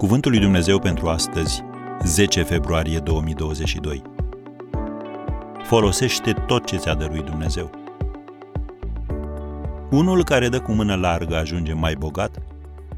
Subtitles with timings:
[0.00, 1.62] Cuvântul lui Dumnezeu pentru astăzi,
[2.04, 4.02] 10 februarie 2022.
[5.64, 7.70] Folosește tot ce ți-a dăruit Dumnezeu.
[9.90, 12.42] Unul care dă cu mână largă ajunge mai bogat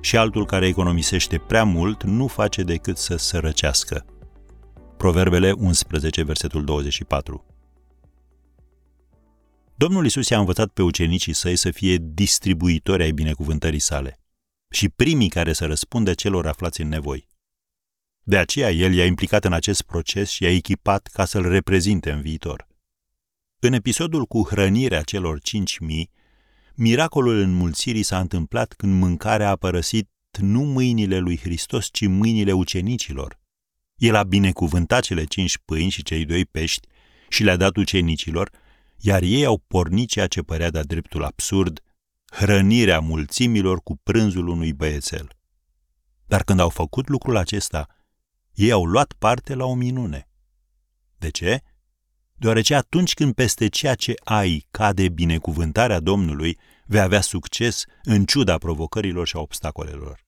[0.00, 4.04] și altul care economisește prea mult nu face decât să sărăcească.
[4.96, 7.44] Proverbele 11, versetul 24.
[9.74, 14.18] Domnul Isus i-a învățat pe ucenicii săi să fie distribuitori ai binecuvântării sale
[14.74, 17.28] și primii care să răspundă celor aflați în nevoi.
[18.22, 22.20] De aceea el i-a implicat în acest proces și i-a echipat ca să-l reprezinte în
[22.20, 22.68] viitor.
[23.58, 26.10] În episodul cu hrănirea celor cinci mii,
[26.74, 33.40] miracolul înmulțirii s-a întâmplat când mâncarea a părăsit nu mâinile lui Hristos, ci mâinile ucenicilor.
[33.96, 36.88] El a binecuvântat cele cinci pâini și cei doi pești
[37.28, 38.50] și le-a dat ucenicilor,
[38.96, 41.82] iar ei au pornit ceea ce părea de-a dreptul absurd,
[42.34, 45.36] hrănirea mulțimilor cu prânzul unui băiețel.
[46.26, 47.86] Dar când au făcut lucrul acesta,
[48.52, 50.28] ei au luat parte la o minune.
[51.18, 51.60] De ce?
[52.34, 58.58] Deoarece atunci când peste ceea ce ai cade binecuvântarea Domnului, vei avea succes în ciuda
[58.58, 60.24] provocărilor și a obstacolelor.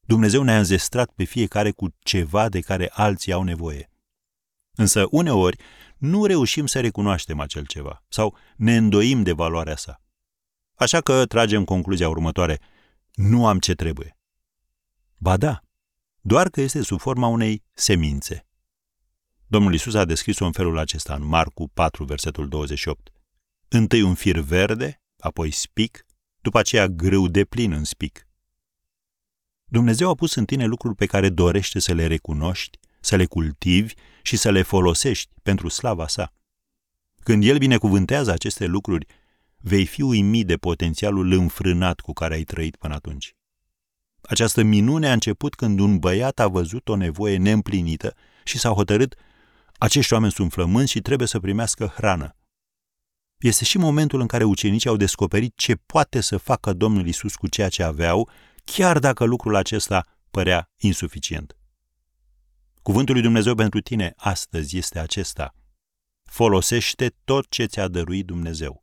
[0.00, 3.90] Dumnezeu ne-a înzestrat pe fiecare cu ceva de care alții au nevoie.
[4.74, 5.58] Însă, uneori,
[5.96, 10.00] nu reușim să recunoaștem acel ceva sau ne îndoim de valoarea sa.
[10.76, 12.60] Așa că tragem concluzia următoare.
[13.14, 14.18] Nu am ce trebuie.
[15.16, 15.60] Ba da,
[16.20, 18.46] doar că este sub forma unei semințe.
[19.46, 23.12] Domnul Isus a descris-o în felul acesta în Marcu 4, versetul 28.
[23.68, 26.06] Întâi un fir verde, apoi spic,
[26.40, 28.26] după aceea grâu de plin în spic.
[29.64, 33.94] Dumnezeu a pus în tine lucruri pe care dorește să le recunoști, să le cultivi
[34.22, 36.32] și să le folosești pentru slava sa.
[37.22, 39.06] Când El binecuvântează aceste lucruri,
[39.56, 43.34] vei fi uimit de potențialul înfrânat cu care ai trăit până atunci.
[44.20, 48.14] Această minune a început când un băiat a văzut o nevoie neîmplinită
[48.44, 49.14] și s-a hotărât
[49.78, 52.36] acești oameni sunt flămânzi și trebuie să primească hrană.
[53.38, 57.48] Este și momentul în care ucenicii au descoperit ce poate să facă Domnul Isus cu
[57.48, 58.30] ceea ce aveau,
[58.64, 61.56] chiar dacă lucrul acesta părea insuficient.
[62.82, 65.54] Cuvântul lui Dumnezeu pentru tine astăzi este acesta.
[66.22, 68.82] Folosește tot ce ți-a dăruit Dumnezeu.